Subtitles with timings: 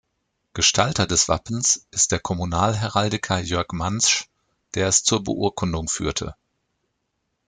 [0.55, 4.25] Gestalter des Wappens ist der Kommunalheraldiker Jörg Mantzsch,
[4.73, 6.33] der es zur Beurkundung führte.